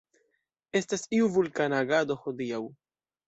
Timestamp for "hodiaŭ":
2.23-2.63